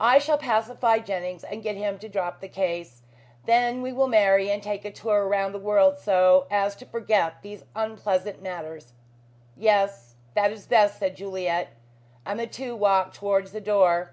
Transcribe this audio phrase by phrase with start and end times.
[0.00, 3.00] I shall pacify Jennings and get him to drop the case.
[3.46, 7.40] Then we will marry and take a tour round the world so as to forget
[7.40, 8.92] these unpleasant matters."
[9.56, 11.68] "Yes, that is best," said Juliet,
[12.26, 14.12] and the two walked towards the door.